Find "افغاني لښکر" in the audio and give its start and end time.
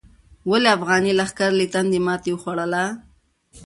0.77-1.51